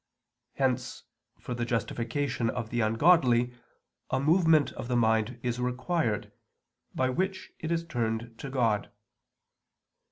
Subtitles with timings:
[0.53, 1.03] Hence
[1.39, 3.53] for the justification of the ungodly
[4.09, 6.31] a movement of the mind is required,
[6.95, 8.89] by which it is turned to God.